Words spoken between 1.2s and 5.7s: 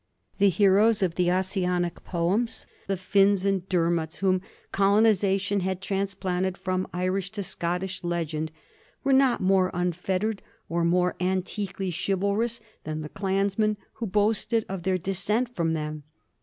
Ossianic poems— the Finns and Dermats whom colonization